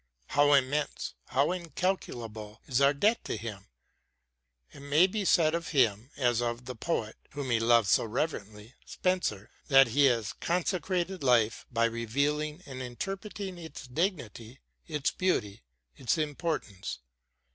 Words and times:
How 0.29 0.53
immense, 0.53 1.13
how 1.27 1.51
incalculable 1.51 2.59
is 2.65 2.81
our 2.81 2.91
debt 2.91 3.23
to 3.25 3.37
him! 3.37 3.67
It 4.71 4.79
may 4.79 5.05
be 5.05 5.23
said 5.25 5.53
of 5.53 5.67
him 5.67 6.09
as 6.17 6.41
of 6.41 6.65
the 6.65 6.73
poet 6.73 7.17
whom 7.33 7.51
he 7.51 7.59
loved 7.59 7.87
so 7.87 8.05
reverently, 8.05 8.73
Spenser, 8.83 9.51
that 9.67 9.89
he 9.89 10.05
has 10.05 10.33
consecrated 10.33 11.21
life 11.21 11.67
by 11.71 11.85
revealing 11.85 12.63
and 12.65 12.81
interpret 12.81 13.39
ing 13.39 13.59
its 13.59 13.85
dignity, 13.85 14.61
its 14.87 15.11
beauty, 15.11 15.61
its 15.95 16.17
importance. 16.17 16.97